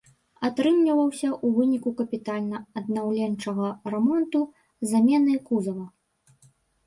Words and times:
Атрымліваўся 0.47 1.27
ў 1.27 1.47
выніку 1.57 1.89
капітальна-аднаўленчага 1.99 3.67
рамонту 3.97 4.39
з 4.49 4.83
заменай 4.95 5.37
кузава. 5.51 5.85